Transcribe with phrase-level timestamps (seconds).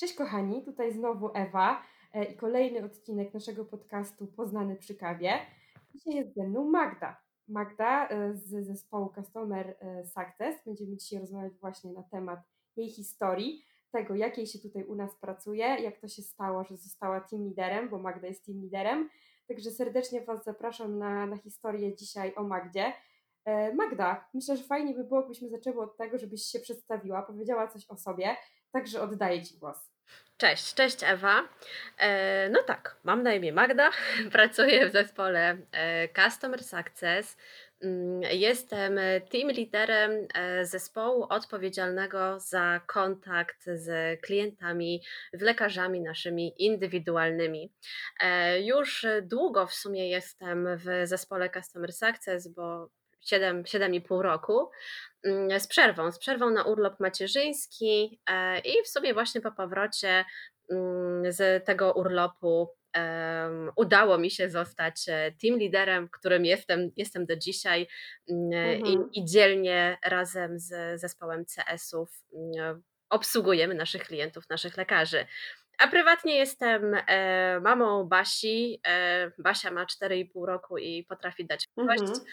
[0.00, 1.82] Cześć kochani, tutaj znowu Ewa
[2.14, 5.38] e, i kolejny odcinek naszego podcastu Poznany przy kawie.
[5.94, 7.22] Dzisiaj jest ze mną Magda.
[7.48, 10.64] Magda e, z zespołu Customer e, Success.
[10.66, 12.40] Będziemy dzisiaj rozmawiać właśnie na temat
[12.76, 16.76] jej historii, tego jak jej się tutaj u nas pracuje, jak to się stało, że
[16.76, 19.08] została team liderem, bo Magda jest team liderem.
[19.48, 22.92] Także serdecznie Was zapraszam na, na historię dzisiaj o Magdzie.
[23.74, 27.90] Magda, myślę, że fajnie by było, gdybyśmy zaczęły od tego, żebyś się przedstawiła, powiedziała coś
[27.90, 28.36] o sobie,
[28.72, 29.89] także oddaję Ci głos.
[30.40, 31.48] Cześć, cześć Ewa.
[31.98, 33.90] E, no tak, mam na imię Magda,
[34.32, 37.36] pracuję w zespole e, Customer Success.
[37.82, 39.00] Mm, jestem
[39.30, 47.72] team liderem e, zespołu odpowiedzialnego za kontakt z klientami, z lekarzami naszymi indywidualnymi.
[48.60, 54.70] Już długo w sumie jestem w zespole Customer Success, bo 7, 7,5 roku
[55.24, 60.24] mm, z przerwą, z przerwą na urlop macierzyński e, i w sobie właśnie po powrocie
[60.70, 62.80] mm, z tego urlopu
[63.76, 67.86] udało mi się zostać e, team liderem, którym jestem, jestem do dzisiaj
[68.30, 68.86] mm, mhm.
[68.86, 72.24] i, i dzielnie razem z zespołem CS-ów
[73.10, 75.26] obsługujemy naszych klientów, naszych lekarzy.
[75.80, 78.80] A prywatnie jestem e, mamą Basi.
[78.86, 82.02] E, Basia ma 4,5 roku i potrafi dać kość.
[82.02, 82.24] Mhm.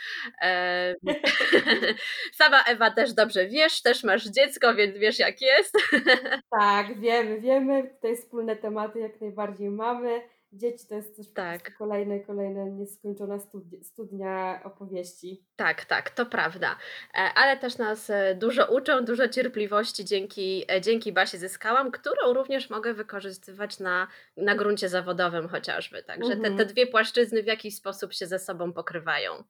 [0.41, 0.95] E,
[2.39, 5.77] sama Ewa też dobrze wiesz, też masz dziecko, więc wiesz jak jest.
[6.59, 7.89] tak, wiemy, wiemy.
[7.95, 10.21] Tutaj wspólne tematy jak najbardziej mamy
[10.53, 11.77] dzieci to jest też tak.
[11.77, 15.45] kolejne, kolejne nieskończona studnia, studnia opowieści.
[15.55, 16.77] Tak, tak, to prawda.
[17.13, 22.33] E, ale też nas e, dużo uczą, dużo cierpliwości dzięki, e, dzięki Basie zyskałam, którą
[22.33, 26.03] również mogę wykorzystywać na, na gruncie zawodowym chociażby.
[26.03, 26.41] Także mhm.
[26.41, 26.69] te, te mhm.
[26.69, 29.43] dwie płaszczyzny w jakiś sposób się ze sobą pokrywają.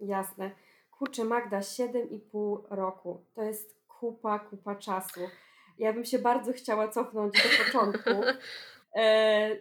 [0.00, 0.50] Jasne.
[0.90, 3.24] Kurczę Magda, 7,5 roku.
[3.34, 5.20] To jest kupa, kupa czasu.
[5.78, 8.10] Ja bym się bardzo chciała cofnąć do początku,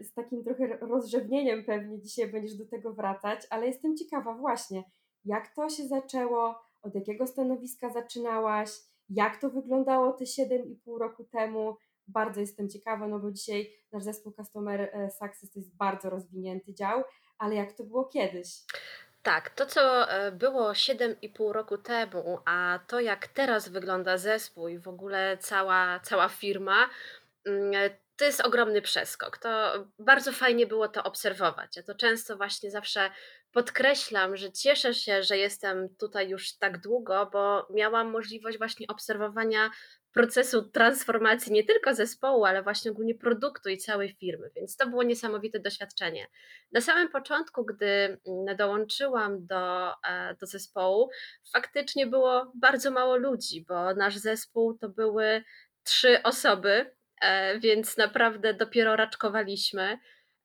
[0.02, 4.84] z takim trochę rozrzewnieniem pewnie dzisiaj będziesz do tego wracać, ale jestem ciekawa właśnie,
[5.26, 8.70] jak to się zaczęło, od jakiego stanowiska zaczynałaś,
[9.10, 11.78] jak to wyglądało te 7,5 roku temu.
[12.08, 16.74] Bardzo jestem ciekawa, no bo dzisiaj nasz zespół Customer e, Success to jest bardzo rozwinięty
[16.74, 17.04] dział,
[17.38, 18.48] ale jak to było kiedyś?
[19.24, 24.80] Tak, to co e, było 7,5 roku temu, a to jak teraz wygląda zespół i
[24.80, 26.90] w ogóle cała, cała firma,
[27.46, 29.38] mm, to jest ogromny przeskok.
[29.38, 31.78] To bardzo fajnie było to obserwować.
[31.78, 33.10] Ja to często właśnie zawsze
[33.52, 39.72] podkreślam, że cieszę się, że jestem tutaj już tak długo, bo miałam możliwość właśnie obserwowania
[40.14, 45.04] procesu transformacji nie tylko zespołu, ale właśnie ogólnie produktu i całej firmy, więc to było
[45.04, 46.28] niesamowite doświadczenie.
[46.72, 51.10] Na samym początku, gdy mm, dołączyłam do, e, do zespołu,
[51.54, 55.44] faktycznie było bardzo mało ludzi, bo nasz zespół to były
[55.84, 56.96] trzy osoby,
[57.60, 59.98] więc naprawdę dopiero raczkowaliśmy.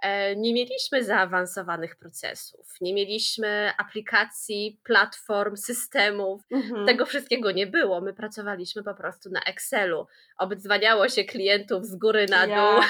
[0.03, 6.87] E, nie mieliśmy zaawansowanych procesów, nie mieliśmy aplikacji, platform, systemów, mhm.
[6.87, 8.01] tego wszystkiego nie było.
[8.01, 10.07] My pracowaliśmy po prostu na Excelu.
[10.39, 12.83] Obdzwaniało się klientów z góry na dół,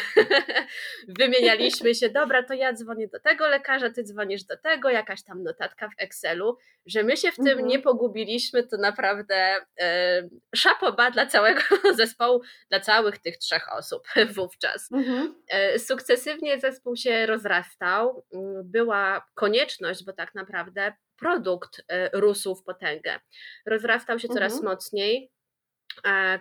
[1.19, 5.43] wymienialiśmy się, dobra, to ja dzwonię do tego lekarza, ty dzwonisz do tego, jakaś tam
[5.43, 7.67] notatka w Excelu, że my się w tym mhm.
[7.67, 11.61] nie pogubiliśmy, to naprawdę e, szapoba dla całego
[11.97, 14.93] zespołu, dla całych tych trzech osób wówczas.
[14.93, 15.35] Mhm.
[15.49, 18.25] E, sukcesywnie zespół się rozrastał,
[18.64, 23.20] była konieczność, bo tak naprawdę produkt e, rósł w potęgę.
[23.66, 24.72] Rozrastał się coraz mhm.
[24.72, 25.31] mocniej.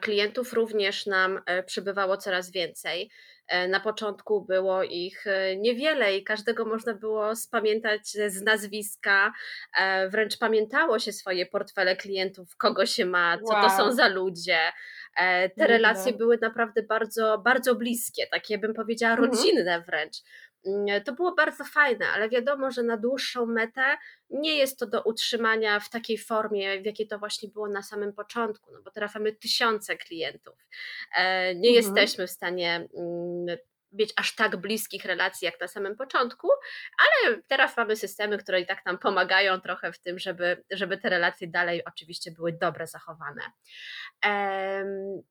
[0.01, 3.09] Klientów również nam e, przybywało coraz więcej.
[3.47, 5.25] E, na początku było ich
[5.57, 9.33] niewiele i każdego można było spamiętać z nazwiska.
[10.09, 13.63] Wręcz pamiętało się swoje portfele klientów, kogo się ma, co wow.
[13.63, 14.59] to są za ludzie.
[15.57, 19.31] Te relacje były naprawdę bardzo, bardzo bliskie, takie bym powiedziała mhm.
[19.31, 20.17] rodzinne wręcz.
[20.67, 23.97] Mm, to było bardzo fajne, ale wiadomo, że na dłuższą metę
[24.29, 28.13] nie jest to do utrzymania w takiej formie, w jakiej to właśnie było na samym
[28.13, 30.55] początku, no bo teraz mamy tysiące klientów.
[31.17, 31.75] E, nie mhm.
[31.75, 33.57] jesteśmy w stanie mm,
[33.91, 36.49] mieć aż tak bliskich relacji jak na samym początku,
[36.97, 41.09] ale teraz mamy systemy, które i tak nam pomagają trochę w tym, żeby, żeby te
[41.09, 43.41] relacje dalej oczywiście były dobre, zachowane.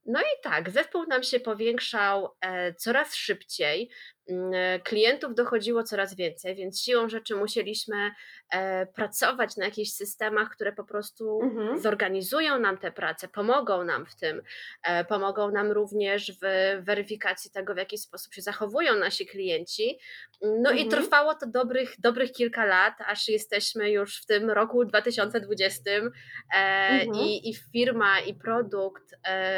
[0.07, 3.91] No i tak, zespół nam się powiększał e, coraz szybciej.
[4.29, 8.11] Mm, e, klientów dochodziło coraz więcej, więc siłą rzeczy musieliśmy
[8.51, 11.81] e, pracować na jakichś systemach, które po prostu Mhm.
[11.81, 14.43] zorganizują nam te prace, pomogą nam w tym,
[14.83, 16.47] e, pomogą nam również w
[16.85, 19.99] weryfikacji tego, w jaki sposób się zachowują nasi klienci.
[20.43, 20.91] No i Mhm.
[20.91, 27.15] trwało to dobrych, dobrych kilka lat, aż jesteśmy już w tym roku 2020 Mhm.
[27.15, 29.15] i, i firma, i produkt,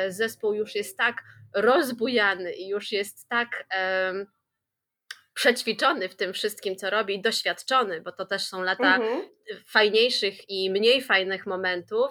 [0.08, 1.22] zespół już jest tak
[1.54, 3.64] rozbujany i już jest tak
[5.38, 9.22] przećwiczony w tym wszystkim, co robi, doświadczony, bo to też są lata Mhm.
[9.66, 12.10] fajniejszych i mniej fajnych momentów,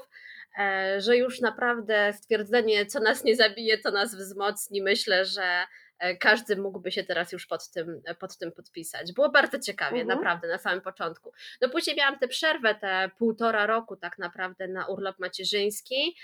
[0.59, 5.65] e, że już naprawdę stwierdzenie, co nas nie zabije, to nas wzmocni, myślę, że
[6.00, 9.13] e, każdy mógłby się teraz już pod tym, pod tym podpisać.
[9.13, 10.18] Było bardzo ciekawie, Mhm.
[10.18, 11.33] naprawdę, na samym początku.
[11.62, 16.15] No później miałam tę przerwę, te półtora roku tak naprawdę na urlop macierzyński.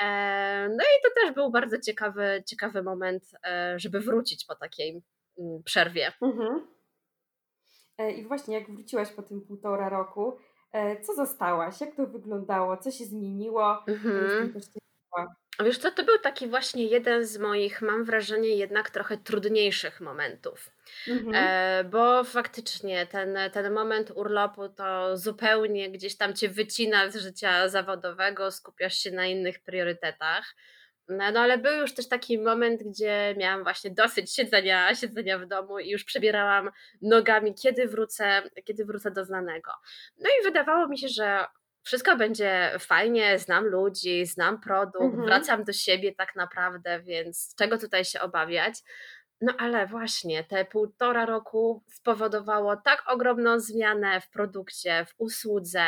[0.00, 3.24] E, no i to też był bardzo ciekawy, ciekawy moment,
[3.76, 5.02] żeby wrócić po takiej
[5.64, 6.12] przerwie.
[6.22, 6.66] Mhm.
[7.98, 10.38] E, I właśnie jak wróciłaś po tym półtora roku,
[10.72, 11.80] e, co zostałaś?
[11.80, 12.76] Jak to wyglądało?
[12.76, 13.84] Co się zmieniło?
[13.86, 14.52] Jestem Mhm.
[15.64, 20.70] Wiesz co, to był taki właśnie jeden z moich, mam wrażenie, jednak trochę trudniejszych momentów.
[21.08, 21.34] Mhm.
[21.34, 27.68] E, bo faktycznie ten, ten moment urlopu to zupełnie gdzieś tam cię wycina z życia
[27.68, 30.54] zawodowego, skupiasz się na innych priorytetach.
[31.10, 35.46] No, no ale był już też taki moment, gdzie miałam właśnie dosyć siedzenia, siedzenia w
[35.46, 36.70] domu i już przebierałam
[37.02, 39.70] nogami, kiedy wrócę, kiedy wrócę do znanego.
[40.18, 41.44] No i wydawało mi się, że
[41.82, 45.24] wszystko będzie fajnie, znam ludzi, znam produkt, Mhm.
[45.24, 48.74] wracam do siebie tak naprawdę, więc czego tutaj się obawiać?
[49.40, 55.84] No ale właśnie te półtora roku spowodowało tak ogromną zmianę w produkcie, w usłudze,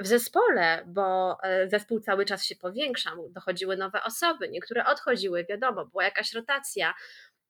[0.00, 5.86] w zespole, bo e, zespół cały czas się powiększał, dochodziły nowe osoby, niektóre odchodziły, wiadomo,
[5.86, 6.94] była jakaś rotacja.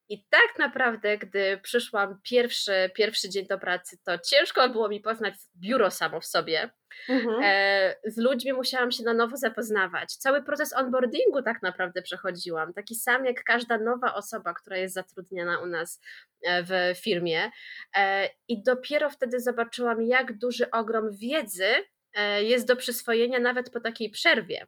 [0.08, 5.34] I tak naprawdę, gdy przyszłam pierwszy, pierwszy dzień do pracy, to ciężko było mi poznać
[5.56, 6.70] biuro samo w sobie.
[7.08, 7.40] Mhm.
[7.44, 10.16] E, z ludźmi musiałam się na nowo zapoznawać.
[10.16, 15.60] Cały proces onboardingu tak naprawdę przechodziłam, taki sam jak każda nowa osoba, która jest zatrudniana
[15.60, 16.00] u nas
[16.42, 17.50] e, w firmie.
[17.96, 21.68] E, I dopiero wtedy zobaczyłam, jak duży ogrom wiedzy
[22.40, 24.66] jest do przyswojenia nawet po takiej przerwie.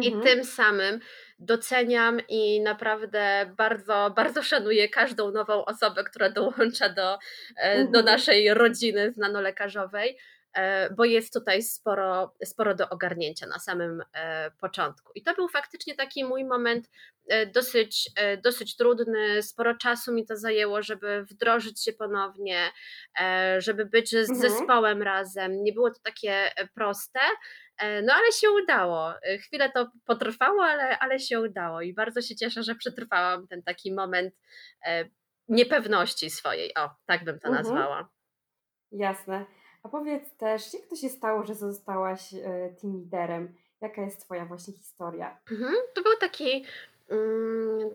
[0.00, 0.22] I Mhm.
[0.22, 1.00] tym samym
[1.38, 7.18] doceniam i naprawdę bardzo, bardzo szanuję każdą nową osobę, która dołącza do,
[7.56, 8.04] e, do Mhm.
[8.04, 10.16] naszej rodziny znano-lekarzowej,
[10.54, 15.12] e, bo jest tutaj sporo, sporo do ogarnięcia na samym e, początku.
[15.14, 16.88] I to był faktycznie taki mój moment
[17.54, 18.10] dosyć,
[18.42, 19.42] dosyć trudny.
[19.42, 22.70] Sporo czasu mi to zajęło, żeby wdrożyć się ponownie,
[23.58, 24.38] żeby być z Mhm.
[24.40, 25.64] zespołem razem.
[25.64, 27.20] Nie było to takie proste,
[28.02, 29.22] no ale się udało.
[29.22, 33.62] E, chwilę to potrwało, ale, ale się udało i bardzo się cieszę, że przetrwałam ten
[33.62, 34.34] taki moment
[34.86, 35.04] e,
[35.48, 36.74] niepewności swojej.
[36.74, 37.64] O, tak bym to Mhm.
[37.64, 38.08] nazwała.
[38.92, 39.44] Jasne.
[39.82, 42.38] A powiedz też, jak to się stało, że zostałaś e,
[42.80, 43.54] team liderem?
[43.80, 45.38] Jaka jest Twoja właśnie historia?
[45.50, 46.64] Mhm, to był taki
[47.08, 47.90] mm,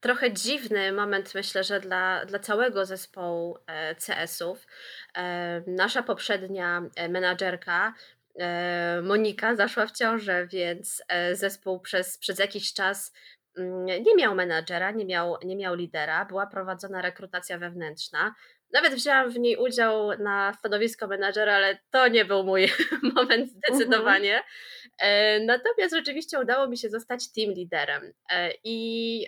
[0.00, 3.58] trochę dziwny moment, myślę, że dla, dla całego zespołu
[4.06, 4.66] CS-ów.
[5.66, 8.21] Nasza poprzednia menadżerka E,
[9.02, 13.12] Monika zaszła w ciążę, więc e, zespół przez, przez jakiś czas
[13.58, 18.34] mm, nie miał menadżera, nie miał, nie miał lidera, była prowadzona rekrutacja wewnętrzna.
[18.72, 22.68] Nawet wzięłam w niej udział na stanowisko menadżera, ale to nie był mój
[23.14, 24.42] moment zdecydowanie.
[25.00, 25.46] Mhm.
[25.46, 28.12] Natomiast rzeczywiście udało mi się zostać team liderem.
[28.64, 29.26] I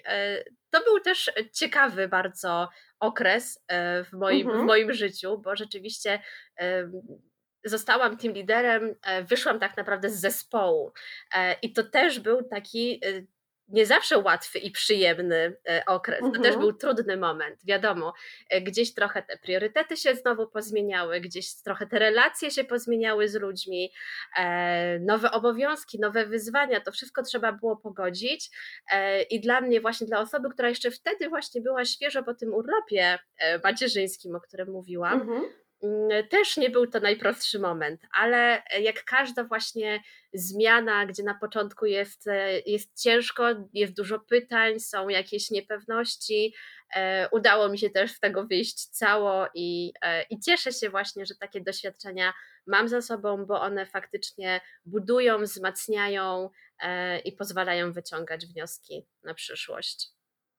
[0.70, 2.68] to był też ciekawy bardzo
[3.00, 3.64] okres
[4.04, 4.64] w moim, mhm.
[4.64, 6.22] w moim życiu, bo rzeczywiście
[7.64, 10.92] zostałam tym liderem, e, wyszłam tak naprawdę z zespołu.
[11.34, 13.34] E, I to też był taki e,
[13.68, 15.56] nie zawsze łatwy i przyjemny
[15.86, 16.20] okres.
[16.20, 16.42] To mhm.
[16.44, 18.12] też był trudny moment, wiadomo.
[18.62, 23.92] Gdzieś trochę te priorytety się znowu pozmieniały, gdzieś trochę te relacje się pozmieniały z ludźmi,
[25.00, 28.50] nowe obowiązki, nowe wyzwania, to wszystko trzeba było pogodzić.
[29.30, 33.18] I dla mnie, właśnie dla osoby, która jeszcze wtedy właśnie była świeżo po tym urlopie
[33.64, 35.63] macierzyńskim, o którym mówiłam, mhm
[36.30, 40.02] też nie był to najprostszy moment, ale jak każda właśnie
[40.34, 46.54] zmiana, gdzie na początku jest, e, jest ciężko, jest dużo pytań, są jakieś niepewności,
[46.96, 51.26] e, udało mi się też z tego wyjść cało i, e, i cieszę się właśnie,
[51.26, 52.32] że takie doświadczenia
[52.66, 56.50] mam za sobą, bo one faktycznie budują, wzmacniają
[57.24, 60.08] i pozwalają wyciągać wnioski na przyszłość.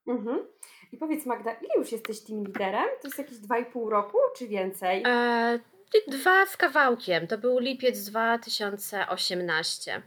[0.06, 0.46] Mhm.
[0.92, 2.88] I powiedz Magda, ile już jesteś team liderem?
[3.02, 5.02] To jest jakieś 2,5 roku, czy więcej?
[5.06, 5.58] E,
[6.08, 7.26] dwa z kawałkiem.
[7.26, 10.02] To był lipiec 2018.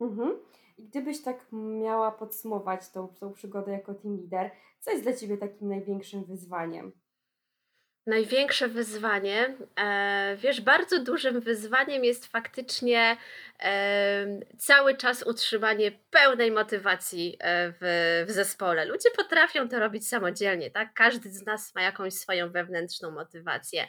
[0.00, 0.38] Mhm.
[0.78, 4.50] I gdybyś tak miała podsumować tą tą przygodę jako team leader,
[4.80, 6.92] co jest dla ciebie takim największym wyzwaniem?
[8.06, 13.16] Największe wyzwanie, e, wiesz, bardzo dużym wyzwaniem jest faktycznie,
[13.58, 18.84] em, cały czas utrzymanie pełnej motywacji, e, w w zespole.
[18.84, 23.86] Ludzie potrafią to robić samodzielnie, tak, każdy z nas ma jakąś swoją wewnętrzną motywację,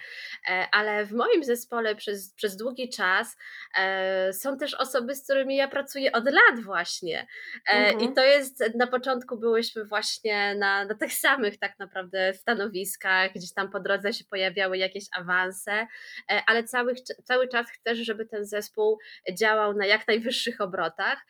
[0.50, 3.38] e, ale w moim zespole przez przez długi czas,
[3.80, 7.28] e, są też osoby, z którymi ja pracuję od lat właśnie,
[7.74, 8.14] e, i Mhm.
[8.14, 13.70] to jest na początku byłyśmy właśnie na na tych samych tak naprawdę stanowiskach, gdzieś tam
[13.72, 15.88] po drodze się pojawiały jakieś awanse,
[16.32, 19.00] e, ale całych cały czas chcesz, żeby ten zespół
[19.34, 21.26] działał na jak najwyższych obrotach,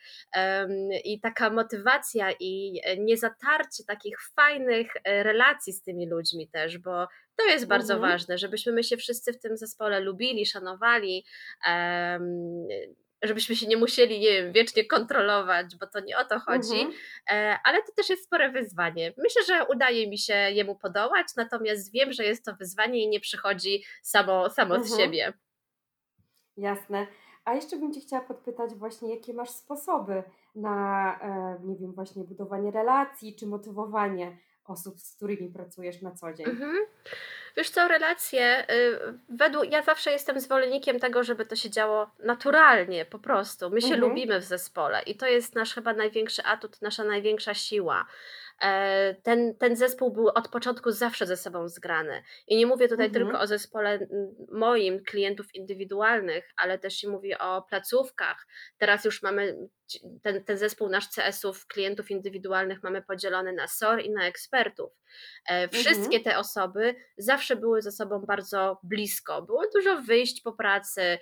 [1.04, 7.08] i taka motywacja i, e, niezatarcie takich fajnych, e, relacji z tymi ludźmi też, bo
[7.36, 8.12] to jest bardzo Mhm.
[8.12, 11.24] ważne, żebyśmy my się wszyscy w tym zespole lubili, szanowali,
[13.22, 16.92] żebyśmy się nie musieli, nie wiem, wiecznie kontrolować, bo to nie o to chodzi, Mhm.
[17.30, 19.12] e, ale to też jest spore wyzwanie.
[19.18, 23.20] Myślę, że udaje mi się jemu podołać, natomiast wiem, że jest to wyzwanie i nie
[23.20, 25.00] przychodzi samo samo z Mhm.
[25.00, 25.32] siebie.
[26.56, 27.06] Jasne.
[27.44, 30.22] A jeszcze bym cię chciała podpytać właśnie, jakie masz sposoby
[30.54, 34.38] na, e, nie wiem, właśnie budowanie relacji czy motywowanie
[34.70, 36.46] osób, z którymi pracujesz na co dzień?
[36.46, 36.76] Mhm.
[37.56, 38.98] Wiesz co, relacje, y,
[39.28, 43.70] według ja zawsze jestem zwolennikiem tego, żeby to się działo naturalnie, po prostu.
[43.70, 44.00] My się Mhm.
[44.08, 48.06] lubimy w zespole i to jest nasz chyba największy atut, nasza największa siła.
[48.62, 52.22] E, ten ten zespół był od początku zawsze ze sobą zgrany.
[52.48, 53.44] I nie mówię tutaj tylko Mhm.
[53.44, 54.06] o zespole
[54.52, 58.46] moim, klientów indywidualnych, ale też i mówię o placówkach.
[58.78, 59.56] Teraz już mamy
[60.22, 64.92] ten ten zespół nasz CS-ów, klientów indywidualnych mamy podzielony na SOR i na ekspertów.
[65.48, 66.22] E, wszystkie Mhm.
[66.24, 69.42] te osoby zawsze były ze sobą bardzo blisko.
[69.42, 71.18] Było dużo wyjść po pracy, e,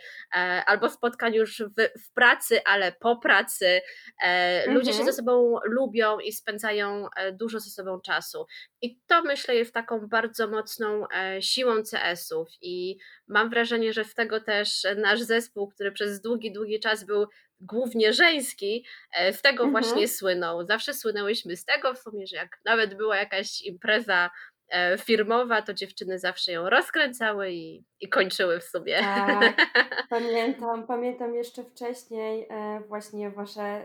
[0.67, 3.81] albo spotkań już w w pracy, ale po pracy.
[4.23, 5.17] E, ludzie się ze Mhm.
[5.17, 8.47] sobą lubią i spędzają, dużo ze sobą czasu.
[8.83, 11.05] I to myślę jest taką bardzo mocną,
[11.41, 12.97] siłą CS-ów i
[13.29, 17.27] mam wrażenie, że z tego też nasz zespół, który przez długi, długi czas był
[17.61, 18.85] głównie żeński,
[19.19, 20.09] e, z tego właśnie Mhm.
[20.09, 20.67] słynął.
[20.67, 24.31] Zawsze słynęłyśmy z tego w sumie, że jak nawet była jakaś impreza,
[24.69, 28.99] e, firmowa, to dziewczyny zawsze ją rozkręcały i i kończyły w sumie.
[28.99, 29.57] Tak,
[30.11, 33.85] pamiętam pamiętam jeszcze wcześniej, e, właśnie wasze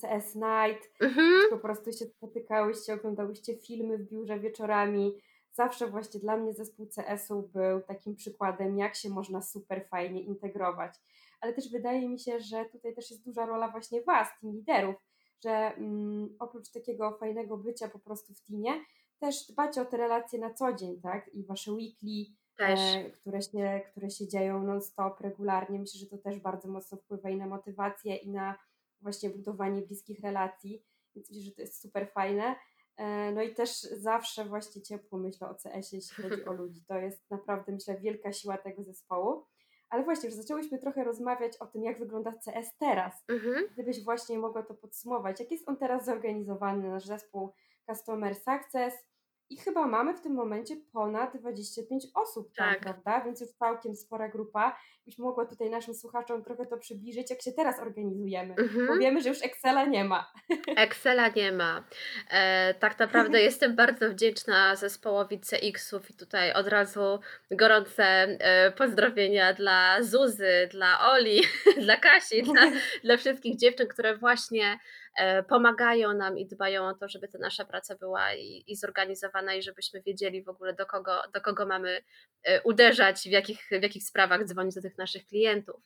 [0.00, 1.40] CS Night, Mhm.
[1.50, 5.12] po prostu się spotykałyście, oglądałyście filmy w biurze wieczorami.
[5.52, 10.94] Zawsze właśnie dla mnie zespół CS-u był takim przykładem, jak się można super fajnie integrować.
[11.42, 14.96] Ale też wydaje mi się, że tutaj też jest duża rola właśnie was, team liderów,
[15.44, 18.70] że, mm, oprócz takiego fajnego bycia po prostu w teamie,
[19.18, 21.34] też dbacie o te relacje na co dzień, tak?
[21.34, 22.24] I wasze weekly,
[22.58, 25.78] e, które się które się dzieją non stop, regularnie.
[25.78, 28.58] Myślę, że to też bardzo mocno wpływa i na motywację, i na
[29.00, 30.84] właśnie budowanie bliskich relacji,
[31.14, 32.56] więc myślę, że to jest super fajne.
[32.96, 36.84] E, no i też zawsze właśnie ciepło myślę o CS-ie, jeśli chodzi o ludzi.
[36.88, 39.44] To jest naprawdę, myślę, wielka siła tego zespołu.
[39.92, 43.24] Ale właśnie, już zaczęłyśmy trochę rozmawiać o tym, jak wygląda CS teraz.
[43.28, 43.64] Mhm.
[43.72, 47.52] Gdybyś właśnie mogła to podsumować, jak jest on teraz zorganizowany, nasz zespół
[47.90, 48.94] Customer Success?
[49.52, 52.80] I chyba mamy w tym momencie ponad 25 osób tam, Tak.
[52.80, 53.20] prawda?
[53.24, 54.76] Więc już całkiem spora grupa.
[55.06, 58.98] Byś mogła tutaj naszym słuchaczom trochę to przybliżyć, jak się teraz organizujemy, bo Mhm.
[59.00, 60.32] wiemy, że już Excela nie ma.
[60.76, 61.84] Excela nie ma.
[62.30, 67.18] E, tak naprawdę jestem bardzo wdzięczna zespołowi CX-ów i tutaj od razu
[67.50, 71.40] gorące, e, pozdrowienia dla Zuzy, dla Oli,
[71.84, 72.62] dla Kasi, dla
[73.04, 74.78] dla wszystkich dziewczyn, które właśnie,
[75.48, 79.62] pomagają nam i dbają o to, żeby ta nasza praca była i i zorganizowana i
[79.62, 82.02] żebyśmy wiedzieli w ogóle do kogo do kogo mamy,
[82.44, 85.82] e, uderzać, w jakich w jakich sprawach dzwonić do tych naszych klientów.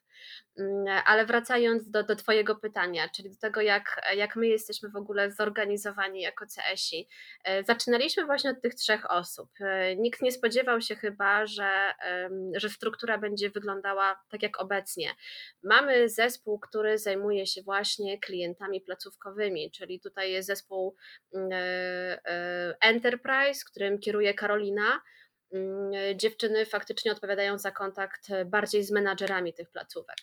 [0.58, 4.96] Mm, ale wracając do do twojego pytania, czyli do tego jak jak my jesteśmy w
[4.96, 7.08] ogóle zorganizowani jako CS-i.
[7.44, 9.50] E, zaczynaliśmy właśnie od tych 3 osób.
[9.60, 11.94] E, nikt nie spodziewał się chyba, że,
[12.54, 15.10] że struktura będzie wyglądała tak jak obecnie.
[15.62, 18.80] Mamy zespół, który zajmuje się właśnie klientami
[19.70, 20.96] czyli tutaj jest zespół,
[21.34, 21.56] mm, e,
[22.24, 25.00] e, Enterprise, którym kieruje Karolina.
[25.52, 30.16] Mm, dziewczyny faktycznie odpowiadają za kontakt bardziej z menadżerami tych placówek.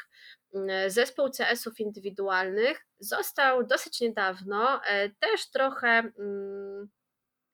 [0.55, 6.11] Mm, zespół CS-ów indywidualnych został dosyć niedawno, e, też trochę,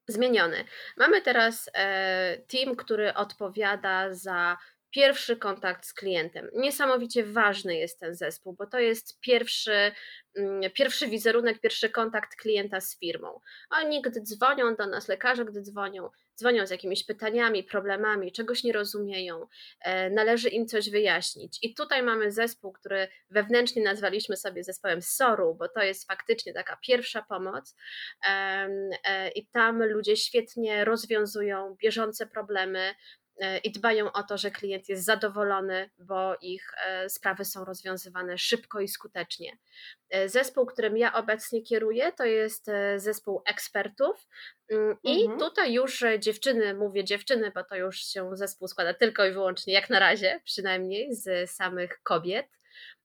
[0.08, 0.64] zmieniony.
[0.98, 1.70] Mamy teraz,
[2.48, 4.58] team, który odpowiada za
[4.92, 6.50] pierwszy kontakt z klientem.
[6.56, 9.92] Niesamowicie ważny jest ten zespół, bo to jest pierwszy,
[10.36, 13.40] mm, pierwszy wizerunek, pierwszy kontakt klienta z firmą.
[13.70, 18.74] Oni, gdy dzwonią do nas, lekarze, gdy dzwonią, dzwonią z jakimiś pytaniami, problemami, czegoś nie
[18.74, 19.48] rozumieją,
[19.82, 21.60] e, należy im coś wyjaśnić.
[21.62, 26.78] I tutaj mamy zespół, który wewnętrznie nazwaliśmy sobie zespołem SOR-u, bo to jest faktycznie taka
[26.82, 27.76] pierwsza pomoc.
[28.28, 32.96] E, I tam ludzie świetnie rozwiązują bieżące problemy,
[33.64, 38.80] i dbają o to, że klient jest zadowolony, bo ich e, sprawy są rozwiązywane szybko
[38.80, 39.58] i skutecznie.
[40.10, 44.28] E, zespół, którym ja obecnie kieruję, to jest zespół ekspertów.
[44.72, 45.40] Mm, I mhm.
[45.40, 49.90] tutaj już dziewczyny, mówię dziewczyny, bo to już się zespół składa tylko i wyłącznie, jak
[49.90, 52.48] na razie przynajmniej, z samych kobiet.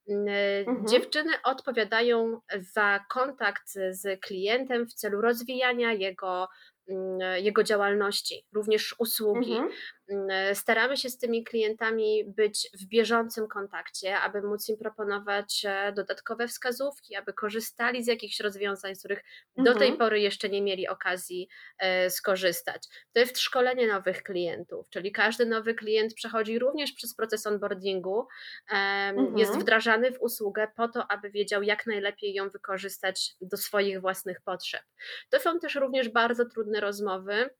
[0.08, 0.28] Mm,
[0.68, 0.86] mhm.
[0.86, 6.48] Dziewczyny odpowiadają za kontakt z klientem w celu rozwijania jego
[6.88, 9.52] Mm, jego działalności, również usługi.
[9.52, 9.70] Mhm.
[10.10, 15.92] Mm, staramy się z tymi klientami być w bieżącym kontakcie, aby móc im proponować e,
[15.92, 19.24] dodatkowe wskazówki, aby korzystali z jakichś rozwiązań, z których
[19.56, 19.74] mhm.
[19.74, 19.98] do tej mhm.
[19.98, 22.88] pory jeszcze nie mieli okazji e, skorzystać.
[23.12, 28.26] To jest szkolenie nowych klientów, czyli każdy nowy klient przechodzi również przez proces onboardingu,
[28.70, 29.38] mhm.
[29.38, 34.40] jest wdrażany w usługę po to, aby wiedział, jak najlepiej ją wykorzystać do swoich własnych
[34.40, 34.82] potrzeb.
[35.30, 37.50] To są też również bardzo trudne rozmowy, e,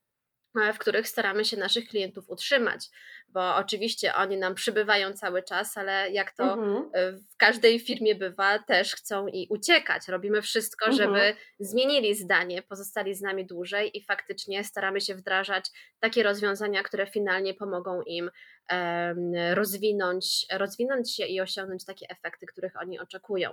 [0.73, 2.89] w których staramy się naszych klientów utrzymać,
[3.35, 6.89] bo oczywiście oni nam przybywają cały czas, ale jak to mhm.
[6.93, 10.07] E, w każdej firmie bywa, też chcą i uciekać.
[10.07, 10.97] Robimy wszystko, mhm.
[10.97, 15.65] żeby zmienili zdanie, pozostali z nami dłużej i faktycznie staramy się wdrażać
[15.99, 18.31] takie rozwiązania, które finalnie pomogą im
[19.53, 23.49] rozwinąć, rozwinąć się i osiągnąć takie efekty, których oni oczekują.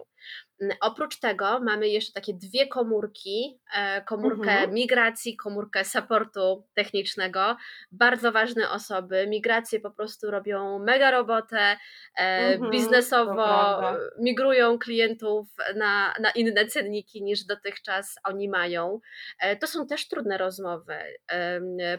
[0.61, 4.75] Mm, oprócz tego mamy jeszcze takie dwie komórki, e, komórkę mhm.
[4.75, 7.57] migracji, komórkę supportu technicznego.
[7.93, 9.27] Bardzo ważne osoby.
[9.73, 11.77] Migracje po prostu robią mega robotę,
[12.19, 13.83] e, mhm, biznesowo
[14.19, 19.01] migrują klientów na, na inne cenniki niż dotychczas oni mają.
[19.41, 20.97] E, to są też trudne rozmowy.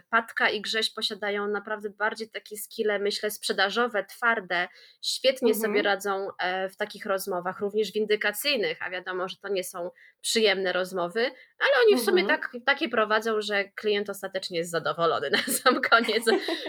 [0.09, 4.67] Patka i Grześ posiadają naprawdę bardziej takie skille myślę, sprzedażowe, twarde,
[5.01, 5.61] świetnie mhm.
[5.61, 9.89] sobie radzą e, w takich rozmowach, również windykacyjnych, a wiadomo, że to nie są
[10.21, 11.21] przyjemne rozmowy,
[11.59, 12.41] ale oni w sumie mhm.
[12.41, 16.25] tak, takie prowadzą, że klient ostatecznie jest zadowolony na sam koniec,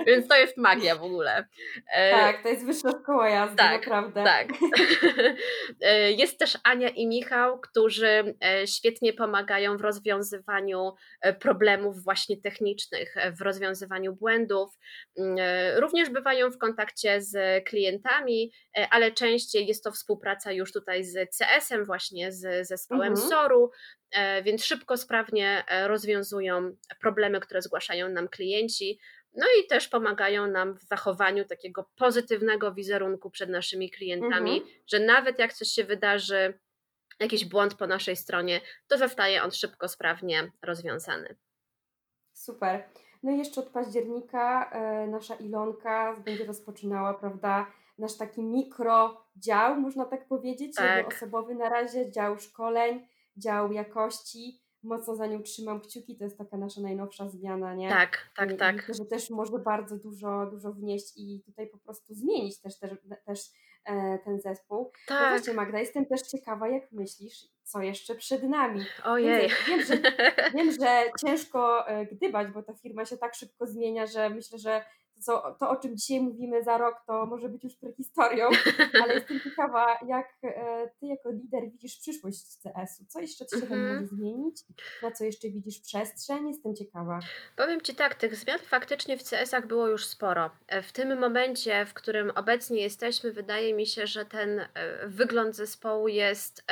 [0.06, 1.48] więc to jest magia w ogóle.
[1.92, 4.24] E, tak, to jest wyższa szkoła jazdy, tak, naprawdę.
[4.24, 4.48] Tak.
[5.80, 8.36] E, jest też Ania i Michał, którzy
[8.66, 10.92] świetnie pomagają w rozwiązywaniu
[11.40, 14.78] problemów właśnie technicznych, w rozwiązywaniu błędów.
[15.18, 15.36] Mm,
[15.76, 21.04] również by bywają w kontakcie z klientami, e, ale częściej jest to współpraca już tutaj
[21.04, 23.28] z CS-em, właśnie z zespołem mhm.
[23.28, 23.70] SOR-u,
[24.12, 28.98] e, więc szybko, sprawnie e, rozwiązują problemy, które zgłaszają nam klienci.
[29.34, 34.76] No i też pomagają nam w zachowaniu takiego pozytywnego wizerunku przed naszymi klientami, mhm.
[34.86, 36.58] że nawet jak coś się wydarzy,
[37.20, 41.36] jakiś błąd po naszej stronie, to zostaje on szybko, sprawnie rozwiązany.
[42.32, 42.84] Super.
[43.22, 47.66] No i jeszcze od października e, nasza Ilonka będzie rozpoczynała, prawda,
[47.98, 51.14] nasz taki mikrodział, można tak powiedzieć, tak.
[51.14, 54.63] osobowy na razie, dział szkoleń, dział jakości.
[54.84, 57.88] Mocno za nią trzymam kciuki, to jest taka nasza najnowsza zmiana, nie?
[57.88, 58.76] Tak, tak, I, tak.
[58.76, 62.90] Myślę, że też może bardzo dużo, dużo wnieść i tutaj po prostu zmienić też, też,
[63.24, 63.40] też
[63.84, 64.78] e, ten zespół.
[64.78, 65.22] No tak.
[65.22, 68.84] No właśnie Magda, jestem też ciekawa, jak myślisz, co jeszcze przed nami.
[69.04, 69.50] Ojej.
[69.68, 69.96] Wiem, że,
[70.54, 74.84] wiem, że ciężko e, gdybać, bo ta firma się tak szybko zmienia, że myślę, że
[75.26, 78.48] to, to, o czym dzisiaj mówimy za rok, to może być już prehistorią,
[79.02, 83.04] ale jestem ciekawa, jak e, Ty jako lider widzisz przyszłość CS-u.
[83.08, 83.94] Co jeszcze się tam mhm.
[83.94, 84.56] może zmienić?
[85.02, 86.48] Na co jeszcze widzisz przestrzeń?
[86.48, 87.20] Jestem ciekawa.
[87.56, 90.50] Powiem Ci tak, tych zmian faktycznie w CS-ach było już sporo.
[90.66, 94.68] E, w tym momencie, w którym obecnie jesteśmy, wydaje mi się, że ten
[95.06, 96.64] wygląd zespołu jest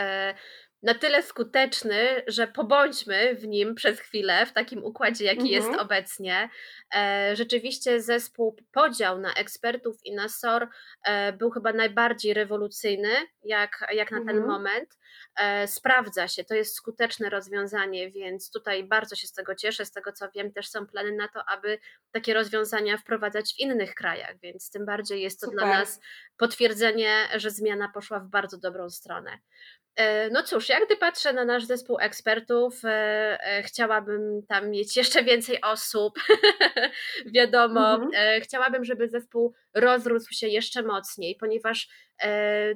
[0.82, 5.54] na tyle skuteczny, że pobądźmy w nim przez chwilę, w takim układzie, jaki mhm.
[5.54, 6.48] jest obecnie.
[6.94, 10.68] E, rzeczywiście zespół, podział na ekspertów i na SOR
[11.04, 13.12] e, był chyba najbardziej rewolucyjny,
[13.44, 14.36] jak, jak na mhm.
[14.36, 14.98] ten moment.
[15.36, 19.84] E, sprawdza się, to jest skuteczne rozwiązanie, więc tutaj bardzo się z tego cieszę.
[19.84, 21.78] Z tego co wiem, też są plany na to, aby
[22.10, 25.58] takie rozwiązania wprowadzać w innych krajach, więc tym bardziej jest to Super.
[25.58, 26.00] dla nas
[26.36, 29.38] potwierdzenie, że zmiana poszła w bardzo dobrą stronę.
[29.96, 32.88] E, no cóż, jak gdy patrzę na nasz zespół ekspertów, e,
[33.40, 36.18] e, chciałabym tam mieć jeszcze więcej osób.
[37.35, 38.42] Wiadomo, mhm.
[38.42, 41.88] chciałabym, żeby zespół rozrósł się jeszcze mocniej, ponieważ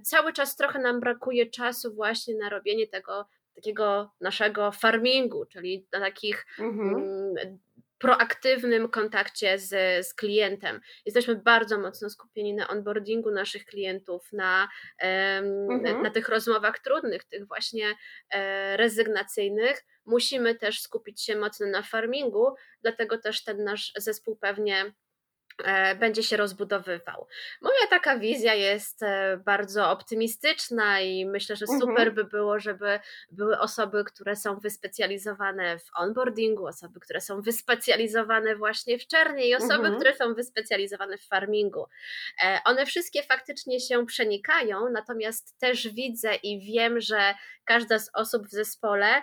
[0.03, 6.01] cały czas trochę nam brakuje czasu właśnie na robienie tego takiego naszego farmingu, czyli na
[6.01, 6.95] takich mhm.
[6.95, 7.59] Mm,
[7.99, 10.81] proaktywnym kontakcie z, z klientem.
[11.07, 14.69] Jesteśmy bardzo mocno skupieni na onboardingu naszych klientów, na,
[15.71, 16.03] Mhm.
[16.03, 17.95] na tych rozmowach trudnych, tych właśnie
[18.31, 19.85] e, rezygnacyjnych.
[20.07, 24.93] Musimy też skupić się mocno na farmingu, dlatego też ten nasz zespół pewnie
[26.01, 27.27] będzie się rozbudowywał.
[27.63, 32.15] Moja taka wizja jest e, bardzo optymistyczna i myślę, że super Mhm.
[32.15, 38.99] by było, żeby były osoby, które są wyspecjalizowane w onboardingu, osoby, które są wyspecjalizowane właśnie
[38.99, 39.95] w czernie i osoby, Mhm.
[39.97, 41.87] które są wyspecjalizowane w farmingu.
[42.45, 48.47] E, one wszystkie faktycznie się przenikają, natomiast też widzę i wiem, że każda z osób
[48.47, 49.23] w zespole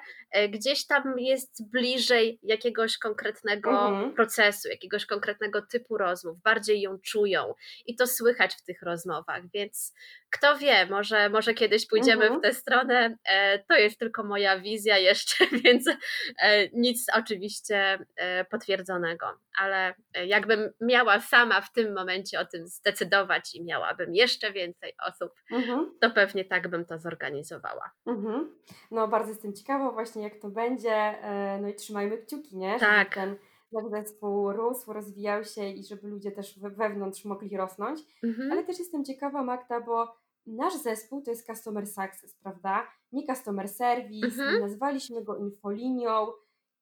[0.50, 4.14] gdzieś tam jest bliżej jakiegoś konkretnego Mhm.
[4.14, 7.54] procesu, jakiegoś konkretnego typu rozmów, bardziej ją czują
[7.86, 9.94] i to słychać w tych rozmowach, więc
[10.30, 12.42] kto wie, może, może kiedyś pójdziemy w Mhm.
[12.42, 13.18] tę stronę.
[13.26, 19.26] E, to jest tylko moja wizja jeszcze, więc e, nic oczywiście e, potwierdzonego,
[19.58, 19.94] ale
[20.26, 25.98] jakbym miała sama w tym momencie o tym zdecydować i miałabym jeszcze więcej osób, Mhm.
[26.02, 27.92] to pewnie tak bym to zorganizowała.
[28.08, 28.56] Mhm.
[28.92, 31.14] No bardzo jestem ciekawa właśnie jak to będzie,
[31.62, 33.14] no i trzymajmy kciuki, nie, żeby Tak.
[33.16, 33.36] ten
[33.74, 38.00] nasz zespół rósł, rozwijał się i żeby ludzie też we wewnątrz mogli rosnąć.
[38.24, 38.66] Ale Mhm.
[38.66, 40.16] też jestem ciekawa Magda, bo
[40.48, 42.88] nasz zespół to jest customer success, prawda?
[43.12, 44.60] Nie customer service, Mhm.
[44.62, 46.28] nazwaliśmy go infolinią.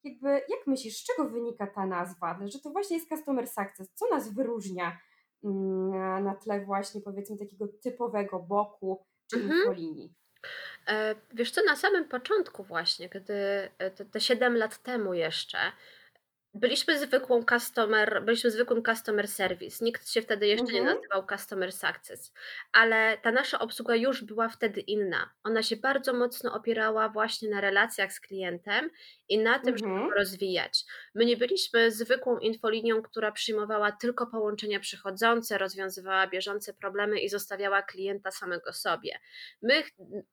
[0.04, 2.38] Jakby jak myślisz, z czego wynika ta nazwa?
[2.44, 3.90] Że to właśnie jest customer success.
[3.94, 4.98] Co nas wyróżnia,
[5.44, 9.58] mm, na tle właśnie powiedzmy takiego typowego boku czy Mhm.
[9.60, 10.12] infolinii?
[10.88, 13.34] E, wiesz co, na samym początku właśnie, kiedy
[13.78, 15.58] e, te te 7 lat temu jeszcze,
[16.54, 19.84] Byliśmy zwykłą customer byliśmy zwykłym customer service.
[19.84, 20.96] Nikt się wtedy jeszcze nie Mhm.
[20.96, 22.32] nazywał customer success,
[22.72, 25.30] ale ta nasza obsługa już była wtedy inna.
[25.44, 28.90] Ona się bardzo mocno opierała właśnie na relacjach z klientem
[29.32, 30.08] i na tym, żeby Mhm.
[30.08, 30.84] go rozwijać.
[31.14, 37.82] My nie byliśmy zwykłą infolinią, która przyjmowała tylko połączenia przychodzące, rozwiązywała bieżące problemy i zostawiała
[37.82, 39.18] klienta samego sobie.
[39.62, 39.82] My,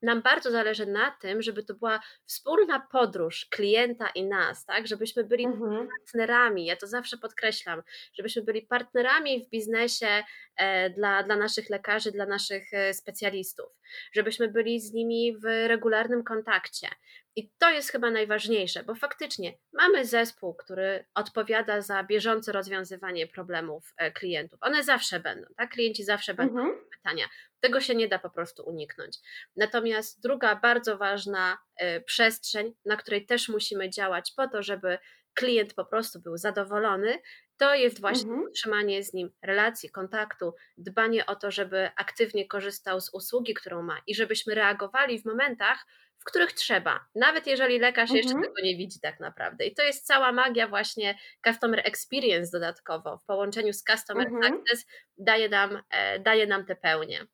[0.01, 5.23] nam bardzo zależy na tym, żeby to była wspólna podróż klienta i nas, tak, żebyśmy
[5.23, 5.87] byli Mhm.
[5.87, 7.81] partnerami, ja to zawsze podkreślam,
[8.13, 10.23] żebyśmy byli partnerami w biznesie
[10.55, 13.69] e, dla, dla naszych lekarzy, dla naszych e, specjalistów,
[14.13, 16.87] żebyśmy byli z nimi w regularnym kontakcie.
[17.35, 23.93] I to jest chyba najważniejsze, bo faktycznie mamy zespół, który odpowiada za bieżące rozwiązywanie problemów
[23.97, 24.59] e, klientów.
[24.61, 25.69] One zawsze będą, tak?
[25.71, 26.75] Klienci zawsze będą Mhm.
[26.75, 27.25] mieli pytania.
[27.59, 29.17] Tego się nie da po prostu uniknąć.
[29.55, 34.97] Natomiast druga bardzo ważna e, przestrzeń, na której też musimy działać po to, żeby
[35.33, 37.19] klient po prostu był zadowolony,
[37.57, 38.47] to jest właśnie Mhm.
[38.49, 44.01] utrzymanie z nim relacji, kontaktu, dbanie o to, żeby aktywnie korzystał z usługi, którą ma
[44.07, 45.85] i żebyśmy reagowali w momentach,
[46.19, 48.43] w których trzeba, nawet jeżeli lekarz jeszcze Mhm.
[48.53, 49.65] tego nie widzi tak naprawdę.
[49.65, 54.53] I to jest cała magia właśnie customer experience dodatkowo w połączeniu z customer Mhm.
[54.53, 54.85] success
[55.17, 57.27] daje nam, e, daje nam te pełnię.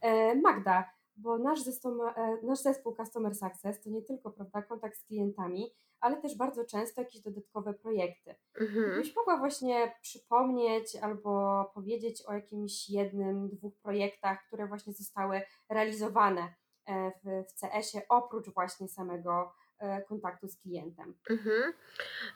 [0.00, 4.96] E, Magda, bo nasz zespół, e, nasz zespół Customer Success to nie tylko prawda, kontakt
[4.98, 8.34] z klientami, ale też bardzo często jakieś dodatkowe projekty.
[8.60, 8.90] Mhm.
[8.92, 16.54] Gdybyś mogła właśnie przypomnieć albo powiedzieć o jakimś jednym, dwóch projektach, które właśnie zostały realizowane
[17.24, 21.14] w, w CS-ie, oprócz właśnie samego e, kontaktu z klientem.
[21.30, 21.72] Mhm.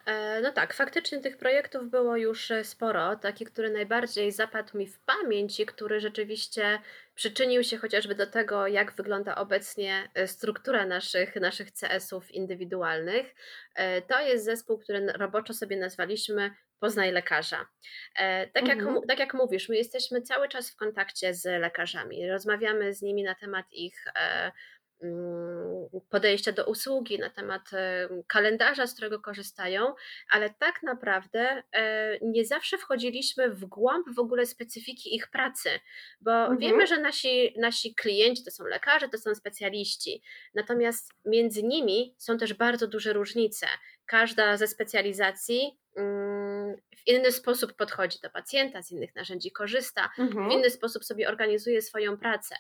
[0.07, 3.17] E, no tak, faktycznie tych projektów było już e, sporo.
[3.17, 6.79] Taki, który najbardziej zapadł mi w pamięć i który rzeczywiście
[7.15, 13.35] przyczynił się chociażby do tego, jak wygląda obecnie e, struktura naszych, naszych CS-ów indywidualnych,
[13.75, 17.67] e, to jest zespół, który roboczo sobie nazwaliśmy Poznaj lekarza.
[18.19, 22.29] E, Tak jak, Mhm, tak jak mówisz, my jesteśmy cały czas w kontakcie z lekarzami,
[22.29, 24.53] rozmawiamy z nimi na temat ich e,
[25.03, 29.95] mm, podejścia do usługi, na temat e, kalendarza, z którego korzystają,
[30.31, 31.63] ale tak naprawdę
[32.23, 35.69] nie zawsze wchodziliśmy w głąb w ogóle specyfiki ich pracy,
[36.21, 40.23] bo mhm, wiemy, że nasi, nasi klienci to są lekarze, to są specjaliści,
[40.55, 43.67] natomiast między nimi są też bardzo duże różnice.
[44.07, 50.21] Każda ze specjalizacji mm, w inny sposób podchodzi do pacjenta, z innych narzędzi korzysta, w
[50.21, 52.57] mhm, inny sposób sobie organizuje swoją pracę.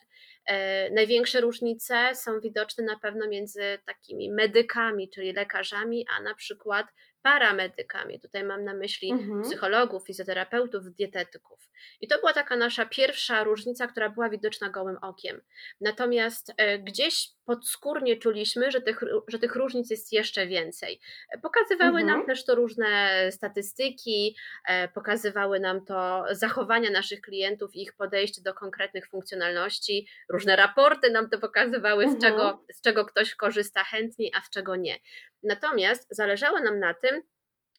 [0.47, 6.87] E, Największe różnice są widoczne na pewno między takimi medykami, czyli lekarzami, a na przykład
[7.23, 8.21] paramedykami.
[8.21, 11.71] Tutaj mam na myśli mhm, psychologów, fizjoterapeutów, dietetyków.
[12.01, 15.41] I to była taka nasza pierwsza różnica, która była widoczna gołym okiem.
[15.81, 21.01] Natomiast e, gdzieś podskórnie czuliśmy, że tych, że tych różnic jest jeszcze więcej.
[21.43, 24.37] Pokazywały nam mhm, też to różne statystyki,
[24.69, 30.09] e, pokazywały nam to zachowania naszych klientów i ich podejście do konkretnych funkcjonalności.
[30.29, 34.51] Różne raporty nam to pokazywały, z mhm, czego, z czego ktoś korzysta chętniej, a z
[34.51, 34.97] czego nie.
[35.43, 37.23] Natomiast zależało nam na tym,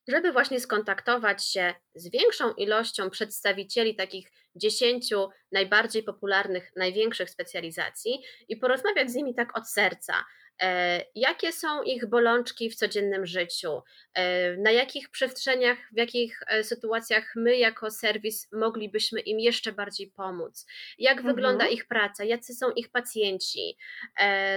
[0.07, 5.13] żeby właśnie skontaktować się z większą ilością przedstawicieli takich 10
[5.51, 10.13] najbardziej popularnych, największych specjalizacji i porozmawiać z nimi tak od serca.
[10.61, 13.81] E, jakie są ich bolączki w codziennym życiu?
[14.13, 20.11] E, na jakich przestrzeniach, w jakich e, sytuacjach my, jako serwis, moglibyśmy im jeszcze bardziej
[20.11, 20.65] pomóc?
[20.97, 21.35] Jak Mhm.
[21.35, 22.23] wygląda ich praca?
[22.23, 23.77] Jacy są ich pacjenci?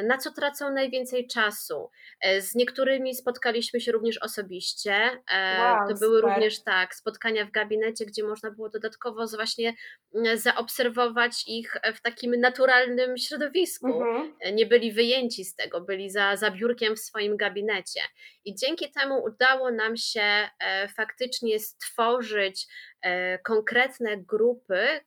[0.04, 1.90] Na co tracą najwięcej czasu?
[2.40, 4.92] Z niektórymi spotkaliśmy się również osobiście.
[5.58, 6.34] Wow, To były super.
[6.34, 9.74] również tak, spotkania w gabinecie, gdzie można było dodatkowo właśnie
[10.34, 14.02] zaobserwować ich w takim naturalnym środowisku.
[14.02, 14.32] Mhm.
[14.56, 18.00] Nie byli wyjęci z tego, byli za, za biurkiem w swoim gabinecie.
[18.44, 22.66] I dzięki temu udało nam się e, faktycznie stworzyć
[23.02, 25.00] e, konkretne grupy,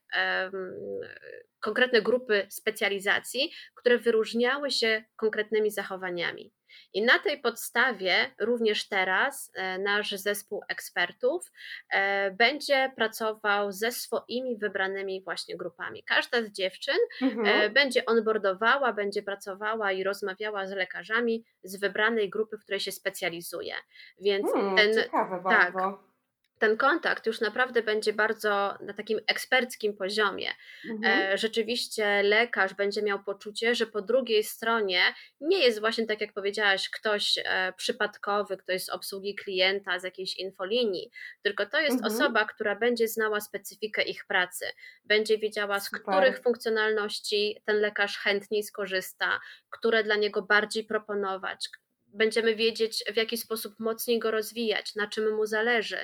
[1.60, 6.52] konkretne grupy specjalizacji, które wyróżniały się konkretnymi zachowaniami.
[6.92, 11.52] I na tej podstawie również teraz e, nasz zespół ekspertów
[11.90, 16.02] e, będzie pracował ze swoimi wybranymi właśnie grupami.
[16.04, 17.72] Każda z dziewczyn e, Mhm.
[17.74, 23.74] będzie onboardowała, będzie pracowała i rozmawiała z lekarzami z wybranej grupy, w której się specjalizuje.
[24.20, 26.13] Więc Hmm, ten, ciekawe tak, bardzo.
[26.58, 30.48] Ten kontakt już naprawdę będzie bardzo na takim eksperckim poziomie.
[30.90, 31.32] Mhm.
[31.32, 35.02] E, rzeczywiście lekarz będzie miał poczucie, że po drugiej stronie
[35.40, 40.36] nie jest właśnie tak jak powiedziałaś, ktoś e, przypadkowy, ktoś z obsługi klienta, z jakiejś
[40.36, 41.10] infolinii,
[41.42, 42.12] tylko to jest Mhm.
[42.12, 44.66] osoba, która będzie znała specyfikę ich pracy,
[45.04, 46.42] będzie wiedziała, z których Super.
[46.42, 49.40] funkcjonalności ten lekarz chętniej skorzysta,
[49.70, 51.68] które dla niego bardziej proponować,
[52.14, 55.98] będziemy wiedzieć, w jaki sposób mocniej go rozwijać, na czym mu zależy.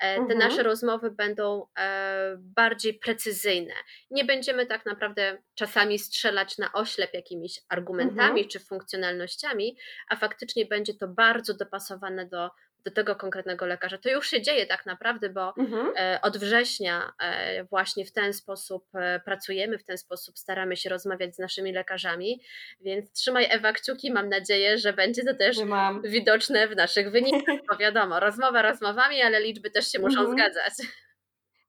[0.00, 0.66] E, te nasze Mhm.
[0.66, 3.74] rozmowy będą e, bardziej precyzyjne.
[4.10, 8.48] Nie będziemy tak naprawdę czasami strzelać na oślep jakimiś argumentami Mhm.
[8.48, 9.76] czy funkcjonalnościami,
[10.08, 12.50] a faktycznie będzie to bardzo dopasowane do
[12.84, 13.98] do tego konkretnego lekarza.
[13.98, 15.92] To już się dzieje tak naprawdę, bo Mhm.
[15.96, 20.90] e, od września e, właśnie w ten sposób e, pracujemy, w ten sposób staramy się
[20.90, 22.40] rozmawiać z naszymi lekarzami,
[22.80, 26.02] więc trzymaj Ewa kciuki, mam nadzieję, że będzie to też Trzymam.
[26.02, 30.38] widoczne w naszych wynikach, bo wiadomo, rozmowa rozmowami, ale liczby też się muszą Mhm.
[30.38, 30.72] zgadzać.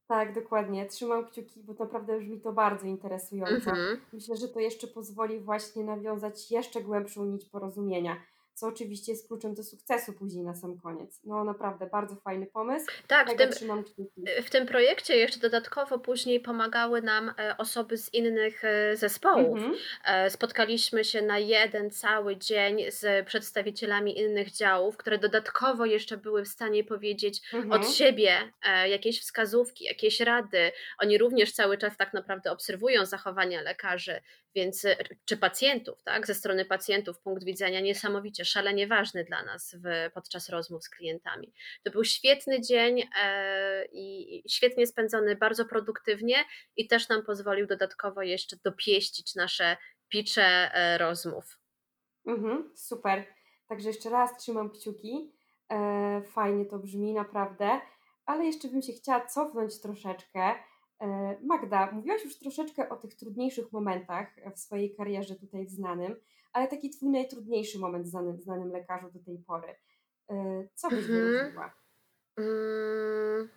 [0.08, 0.86] Tak, dokładnie.
[0.86, 3.70] Trzymam kciuki, bo naprawdę brzmi to bardzo interesująco.
[3.70, 4.02] Mhm.
[4.14, 8.16] Myślę, że to jeszcze pozwoli właśnie nawiązać jeszcze głębszą nić porozumienia,
[8.56, 11.22] co oczywiście jest kluczem do sukcesu później na sam koniec.
[11.24, 12.86] No naprawdę, bardzo fajny pomysł.
[13.08, 13.50] Tak, w tym,
[13.84, 14.06] kciuki.
[14.44, 19.58] w tym projekcie jeszcze dodatkowo później pomagały nam e, osoby z innych e, zespołów.
[19.58, 19.76] Mhm.
[20.06, 26.44] E, Spotkaliśmy się na jeden cały dzień z przedstawicielami innych działów, które dodatkowo jeszcze były
[26.44, 27.84] w stanie powiedzieć od Mhm.
[27.84, 30.72] siebie e, jakieś wskazówki, jakieś rady.
[31.00, 34.22] Oni również cały czas tak naprawdę obserwują zachowania lekarzy,
[34.56, 36.28] więc e, czy pacjentów, tak?
[36.28, 41.54] Ze strony pacjentów punkt widzenia niesamowicie szalenie ważny dla nas w, podczas rozmów z klientami.
[41.84, 46.36] To był świetny dzień e, i świetnie spędzony, bardzo produktywnie
[46.76, 49.78] i też nam pozwolił dodatkowo jeszcze dopieścić nasze
[50.10, 51.60] picze e, rozmów.
[52.28, 52.72] Mhm.
[52.76, 53.26] Super.
[53.68, 55.34] Także jeszcze raz trzymam kciuki.
[55.72, 57.82] E, fajnie to brzmi, naprawdę.
[58.26, 60.56] Ale jeszcze bym się chciała cofnąć troszeczkę.
[61.02, 66.16] E, Magda, mówiłaś już troszeczkę o tych trudniejszych momentach w swojej karierze tutaj w znanym,
[66.54, 69.76] ale taki twój najtrudniejszy moment w znanym, znanym lekarzu do tej pory.
[70.30, 71.22] E, co byś Mhm.
[71.24, 71.74] wyróżniła?
[72.38, 73.50] Mm,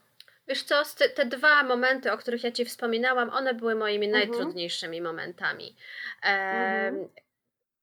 [0.48, 0.83] Wiesz co,
[1.14, 4.29] te, dwa momenty, o których ja Ci wspominałam, one były moimi Mhm.
[4.29, 5.77] najtrudniejszymi momentami.
[6.22, 7.09] Mhm.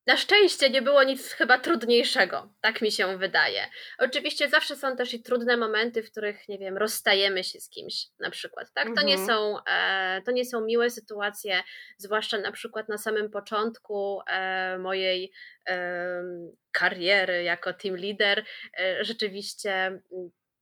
[0.08, 3.68] Na szczęście nie było nic chyba trudniejszego, tak mi się wydaje.
[3.98, 7.96] Oczywiście zawsze są też i trudne momenty, w których, nie wiem, rozstajemy się z kimś
[8.20, 8.88] na przykład, tak?
[8.96, 9.28] To nie Mhm.
[9.28, 11.64] są, e, to nie są miłe sytuacje,
[11.98, 15.32] zwłaszcza na przykład na samym początku e, mojej
[15.66, 18.46] em, kariery jako team leader.
[18.80, 20.02] E, rzeczywiście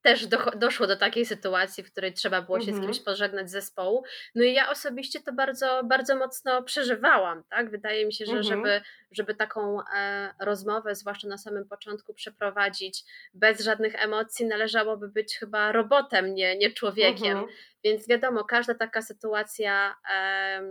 [0.04, 3.06] też docho- doszło do takiej sytuacji, w której trzeba było się z kimś Mhm.
[3.06, 4.04] pożegnać z zespołu.
[4.36, 7.70] No i ja osobiście to bardzo, bardzo mocno przeżywałam, tak?
[7.72, 8.44] Wydaje mi się, że Mhm.
[8.60, 15.38] żeby żeby taką e, rozmowę, zwłaszcza na samym początku, przeprowadzić bez żadnych emocji, należałoby być
[15.38, 17.38] chyba robotem, nie, nie człowiekiem.
[17.38, 17.48] Mhm.
[17.84, 20.66] Więc wiadomo, każda taka sytuacja, em,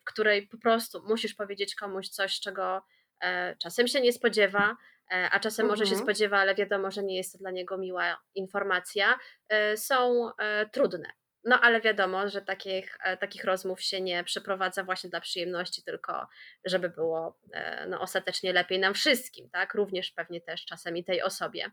[0.00, 2.82] w której po prostu musisz powiedzieć komuś coś, czego
[3.20, 4.76] e, czasem się nie spodziewa, e,
[5.10, 6.04] a czasem może się Mhm.
[6.06, 9.18] spodziewa, ale wiadomo, że nie jest to dla niego miła informacja,
[9.48, 11.12] e, są e, trudne.
[11.44, 16.26] No ale wiadomo, że takich, e, takich rozmów się nie przeprowadza właśnie dla przyjemności, tylko
[16.64, 19.74] żeby było e, no, ostatecznie lepiej nam wszystkim, tak?
[19.74, 21.70] Również pewnie też czasem i tej osobie.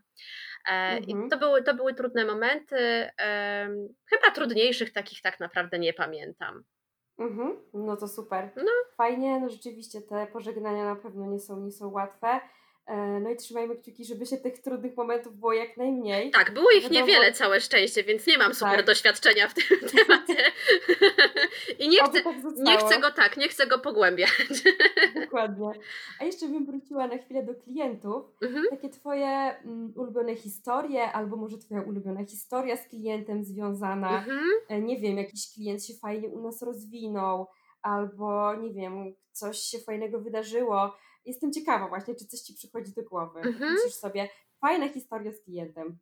[0.70, 1.30] E, I Mhm.
[1.30, 3.10] to były, to były trudne momenty.
[4.10, 6.64] Chyba trudniejszych takich tak naprawdę nie pamiętam.
[7.18, 7.56] Mhm.
[7.74, 8.50] No to super.
[8.56, 12.40] No, Fajnie, no rzeczywiście te pożegnania na pewno nie są, nie są łatwe.
[12.86, 16.30] E, no i trzymajmy kciuki, żeby się tych trudnych momentów było jak najmniej.
[16.30, 18.86] Tak, było ich Wiadomo, niewiele, całe szczęście, więc nie mam super tak.
[18.86, 19.64] doświadczenia w tym
[19.96, 20.52] temacie.
[21.84, 24.30] I nie chcę, tak nie chcę go tak, nie chcę go pogłębiać.
[25.20, 25.72] Dokładnie.
[26.20, 28.24] A jeszcze bym wróciła na chwilę do klientów.
[28.42, 28.64] Mhm.
[28.70, 34.18] Takie Twoje mm, ulubione historie, albo może Twoja ulubiona historia z klientem związana.
[34.18, 34.40] Mhm.
[34.68, 37.46] E, nie wiem, jakiś klient się fajnie u nas rozwinął,
[37.82, 40.96] albo nie wiem, coś się fajnego wydarzyło
[41.26, 43.40] jestem ciekawa właśnie, czy coś Ci przychodzi do głowy.
[43.40, 43.72] Mhm.
[43.72, 44.28] Myślisz sobie,
[44.60, 45.98] fajna historia z klientem.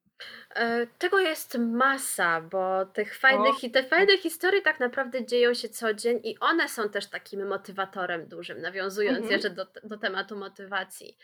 [0.55, 5.69] E, tego jest masa, bo tych fajnych, i te fajne historie tak naprawdę dzieją się
[5.69, 9.33] co dzień i one są też takim motywatorem dużym, nawiązując mhm.
[9.33, 11.19] jeszcze do, do tematu motywacji.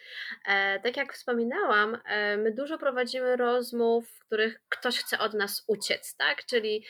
[0.47, 5.65] E, tak jak wspominałam, e, my dużo prowadzimy rozmów, w których ktoś chce od nas
[5.67, 6.45] uciec, tak?
[6.45, 6.85] Czyli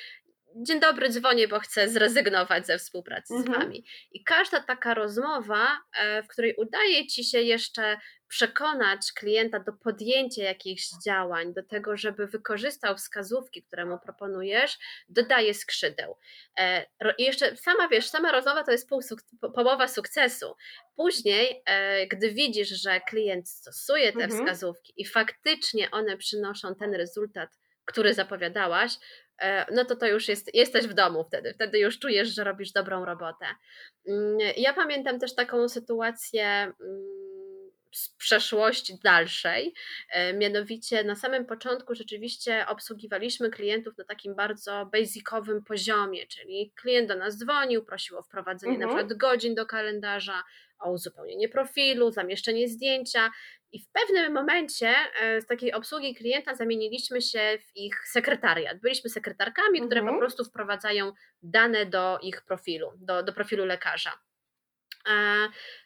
[0.56, 3.54] dzień dobry, dzwonię, bo chcę zrezygnować ze współpracy mhm.
[3.54, 3.84] z Wami.
[4.12, 10.42] I każda taka rozmowa, e, w której udaje Ci się jeszcze przekonać klienta do podjęcia
[10.42, 16.16] jakichś działań, do tego, żeby wykorzystał wskazówki, które mu proponujesz, dodaje skrzydeł.
[16.58, 16.86] E,
[17.18, 19.00] I jeszcze sama wiesz, sama rozmowa to jest pół
[19.54, 20.54] połowa sukcesu.
[20.96, 24.30] Później, e, gdy widzisz, że klient stosuje te mhm.
[24.30, 27.50] wskazówki i faktycznie one przynoszą ten rezultat,
[27.84, 28.92] który zapowiadałaś,
[29.72, 33.04] no to to już jest, jesteś w domu wtedy, wtedy już czujesz, że robisz dobrą
[33.04, 33.46] robotę.
[34.08, 37.19] Mm, ja pamiętam też taką sytuację mm,
[37.92, 39.74] z przeszłości dalszej.
[40.10, 47.08] E, mianowicie na samym początku rzeczywiście obsługiwaliśmy klientów na takim bardzo basicowym poziomie, czyli klient
[47.08, 48.90] do nas dzwonił, prosił o wprowadzenie mhm.
[48.90, 50.42] na przykład godzin do kalendarza,
[50.80, 53.30] o uzupełnienie profilu, zamieszczenie zdjęcia.
[53.72, 58.80] I w pewnym momencie e, z takiej obsługi klienta zamieniliśmy się w ich sekretariat.
[58.80, 59.86] Byliśmy sekretarkami, mhm.
[59.86, 60.18] które po mhm.
[60.20, 64.12] prostu wprowadzają dane do ich profilu, do, do profilu lekarza.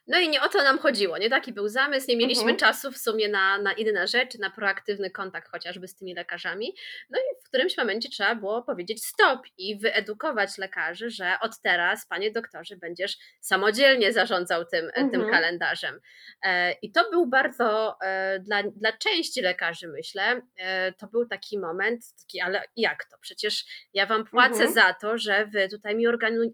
[0.06, 2.58] No i nie o to nam chodziło, nie taki był zamysł, nie mieliśmy mhm.
[2.58, 6.74] czasu w sumie na, na inne rzeczy, na proaktywny kontakt chociażby z tymi lekarzami.
[7.10, 12.06] No i w którymś momencie trzeba było powiedzieć stop i wyedukować lekarzy, że od teraz,
[12.06, 15.10] panie doktorze, będziesz samodzielnie zarządzał tym, mhm.
[15.10, 16.00] tym kalendarzem.
[16.42, 21.58] E, I to był bardzo e, dla, dla części lekarzy, myślę, e, to był taki
[21.58, 23.16] moment, taki, ale jak to?
[23.20, 24.72] Przecież ja wam płacę mhm.
[24.72, 26.06] za to, że wy tutaj mi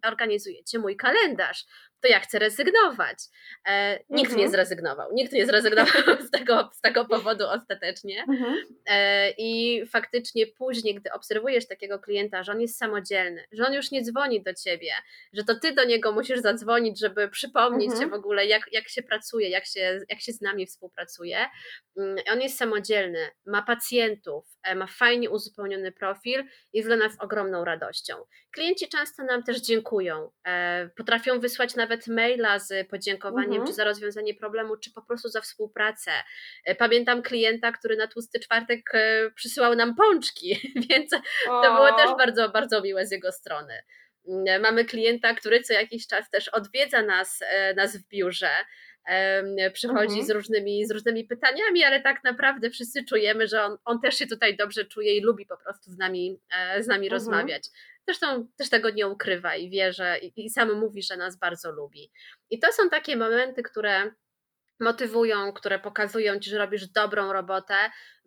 [0.03, 1.65] organizujecie mój kalendarz
[2.01, 3.19] to ja chcę rezygnować.
[3.69, 4.39] E, nikt mhm.
[4.41, 5.13] nie zrezygnował.
[5.13, 8.25] Nikt nie zrezygnował z tego, z tego powodu ostatecznie.
[8.29, 8.55] Mhm.
[8.87, 13.91] E, I faktycznie później, gdy obserwujesz takiego klienta, że on jest samodzielny, że on już
[13.91, 14.93] nie dzwoni do ciebie,
[15.33, 18.11] że to ty do niego musisz zadzwonić, żeby przypomnieć mhm.
[18.11, 21.47] w ogóle, jak, jak się pracuje, jak się, jak się z nami współpracuje.
[21.97, 27.65] Mm, on jest samodzielny, ma pacjentów, e, ma fajnie uzupełniony profil, jest dla nas ogromną
[27.65, 28.15] radością.
[28.53, 33.67] Klienci często nam też dziękują, e, potrafią wysłać nawet maila z podziękowaniem, mhm.
[33.67, 36.11] czy za rozwiązanie problemu, czy po prostu za współpracę.
[36.65, 38.93] E, pamiętam klienta, który na tłusty czwartek
[39.35, 41.11] przysyłał nam pączki, więc
[41.47, 43.75] to było też bardzo, bardzo miłe z jego strony.
[44.29, 47.41] Mm, mamy klienta, który co jakiś czas też odwiedza nas,
[47.77, 48.51] nas w biurze
[49.73, 50.27] przychodzi mhm.
[50.27, 54.27] z, różnymi, z różnymi pytaniami, ale tak naprawdę wszyscy czujemy, że on, on też się
[54.27, 57.13] tutaj dobrze czuje i lubi po prostu z nami, e, z nami mhm.
[57.13, 57.69] rozmawiać.
[58.07, 61.73] Zresztą też tego nie ukrywa i wie, że i, i sam mówi, że nas bardzo
[61.73, 62.11] lubi.
[62.51, 64.13] I to są takie momenty, które
[64.81, 67.75] motywują, które pokazują ci, że robisz dobrą robotę,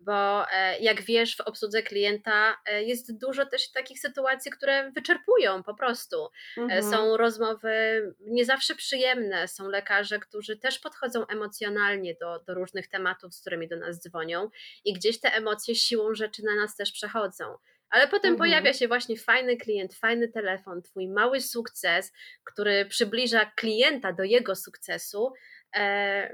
[0.00, 5.62] bo e, jak wiesz, w obsłudze klienta e, jest dużo też takich sytuacji, które wyczerpują
[5.62, 6.28] po prostu.
[6.58, 6.82] E, mhm.
[6.82, 7.74] Są rozmowy
[8.20, 13.68] nie zawsze przyjemne, są lekarze, którzy też podchodzą emocjonalnie do, do różnych tematów, z którymi
[13.68, 14.50] do nas dzwonią
[14.84, 17.58] i gdzieś te emocje siłą rzeczy na nas też przechodzą.
[17.90, 18.38] Ale potem mhm.
[18.38, 22.12] pojawia się właśnie fajny klient, fajny telefon, twój mały sukces,
[22.44, 25.32] który przybliża klienta do jego sukcesu,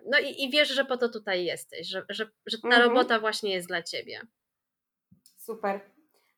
[0.07, 2.83] no i, i wiesz, że po to tutaj jesteś, że, że, że ta mhm.
[2.83, 4.21] robota właśnie jest dla ciebie.
[5.37, 5.81] Super,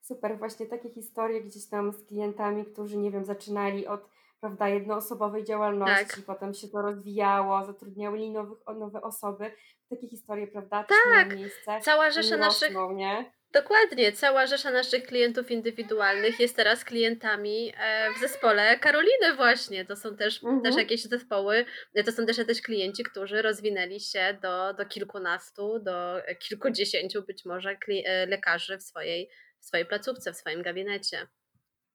[0.00, 0.38] super.
[0.38, 6.16] Właśnie takie historie gdzieś tam z klientami, którzy, nie wiem, zaczynali od prawda, jednoosobowej działalności,
[6.16, 6.24] tak.
[6.26, 9.52] potem się to rozwijało, zatrudniali nowych, nowe osoby.
[9.90, 11.36] Takie historie, prawda, tak.
[11.36, 11.80] miejsce.
[11.82, 13.32] Cała rzesza naszych, nie?
[13.52, 19.84] Dokładnie, cała rzesza naszych klientów indywidualnych jest teraz klientami e, w zespole Karoliny właśnie.
[19.84, 20.62] To są też, mhm.
[20.62, 21.64] też jakieś zespoły,
[22.04, 27.76] to są też jacyś klienci, którzy rozwinęli się do, do kilkunastu, do kilkudziesięciu być może
[27.88, 31.26] e, lekarzy w swojej, w swojej placówce, w swoim gabinecie.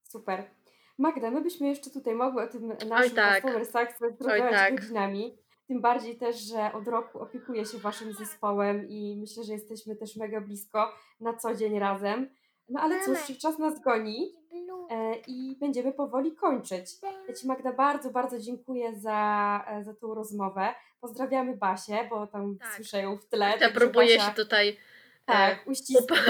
[0.03, 0.43] Super.
[0.97, 3.43] Magda, my byśmy jeszcze tutaj mogły o tym naszym tak.
[3.43, 4.75] customer success rozmawiać tak.
[4.75, 5.37] godzinami.
[5.67, 10.15] Tym bardziej też, że od roku opiekuję się Waszym zespołem i myślę, że jesteśmy też
[10.15, 12.29] mega blisko na co dzień razem.
[12.69, 14.35] No ale cóż, czas nas goni,
[14.89, 16.85] e, i będziemy powoli kończyć.
[17.27, 20.73] Ja Ci Magda bardzo, bardzo dziękuję za, e, za tą rozmowę.
[21.01, 22.73] Pozdrawiamy Basię, bo tam Tak.
[22.73, 24.75] słyszę ją w tle, Ja próbuję się Basia tutaj, e,
[25.25, 25.65] tak,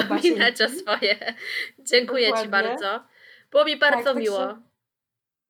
[0.05, 1.35] upominać o swoje.
[1.79, 2.69] Dziękuję Ci Dokładnie.
[2.69, 2.99] bardzo.
[3.51, 4.37] Było mi Tak, bardzo miło.
[4.37, 4.61] także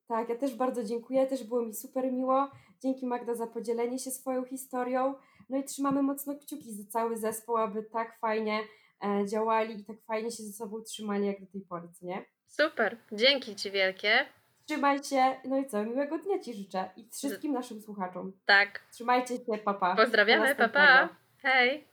[0.08, 2.50] tak, ja też bardzo dziękuję, też było mi super miło.
[2.82, 5.14] Dzięki Magda za podzielenie się swoją historią.
[5.48, 8.60] No i trzymamy mocno kciuki za cały zespół, aby tak fajnie
[9.04, 12.24] e, działali i tak fajnie się ze sobą trzymali jak do tej pory, co nie?
[12.46, 14.26] Super, dzięki Ci wielkie.
[14.66, 18.32] Trzymaj się, no i co, miłego dnia Ci życzę i wszystkim naszym słuchaczom.
[18.46, 19.96] Tak, Trzymajcie się, papa.
[19.96, 20.86] Pozdrawiamy, pa następnego.
[20.86, 21.08] pa.
[21.42, 21.88] Hej.